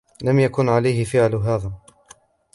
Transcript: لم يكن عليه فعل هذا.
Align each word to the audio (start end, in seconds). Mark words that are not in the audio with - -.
لم 0.23 0.39
يكن 0.39 0.69
عليه 0.69 1.03
فعل 1.03 1.35
هذا. 1.35 1.71